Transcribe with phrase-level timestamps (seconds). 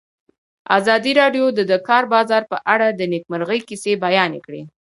[0.77, 4.61] ازادي راډیو د د کار بازار په اړه د نېکمرغۍ کیسې بیان کړې.